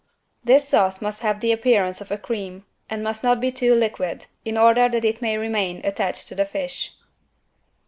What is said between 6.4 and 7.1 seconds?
fish.